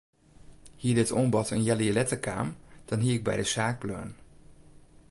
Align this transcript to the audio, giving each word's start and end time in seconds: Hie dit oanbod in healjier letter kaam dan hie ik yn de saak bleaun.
Hie 0.83 0.93
dit 0.99 1.11
oanbod 1.17 1.51
in 1.55 1.63
healjier 1.67 1.97
letter 1.99 2.21
kaam 2.27 2.49
dan 2.89 2.99
hie 3.05 3.15
ik 3.19 3.29
yn 3.31 3.39
de 3.41 3.47
saak 3.55 3.77
bleaun. 3.83 4.11